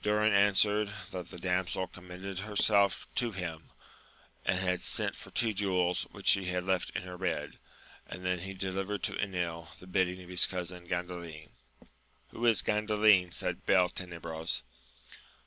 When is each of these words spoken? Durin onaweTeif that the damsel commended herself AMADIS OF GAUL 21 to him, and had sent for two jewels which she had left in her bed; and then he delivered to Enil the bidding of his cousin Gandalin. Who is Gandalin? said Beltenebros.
Durin 0.00 0.32
onaweTeif 0.32 1.10
that 1.10 1.28
the 1.28 1.38
damsel 1.38 1.86
commended 1.86 2.38
herself 2.38 3.06
AMADIS 3.10 3.10
OF 3.10 3.14
GAUL 3.14 3.28
21 3.34 3.34
to 3.60 3.62
him, 3.66 3.70
and 4.46 4.58
had 4.58 4.82
sent 4.82 5.14
for 5.14 5.28
two 5.28 5.52
jewels 5.52 6.04
which 6.12 6.28
she 6.28 6.46
had 6.46 6.64
left 6.64 6.88
in 6.96 7.02
her 7.02 7.18
bed; 7.18 7.58
and 8.06 8.24
then 8.24 8.38
he 8.38 8.54
delivered 8.54 9.02
to 9.02 9.18
Enil 9.20 9.68
the 9.78 9.86
bidding 9.86 10.22
of 10.22 10.30
his 10.30 10.46
cousin 10.46 10.88
Gandalin. 10.88 11.50
Who 12.28 12.46
is 12.46 12.62
Gandalin? 12.62 13.34
said 13.34 13.66
Beltenebros. 13.66 14.62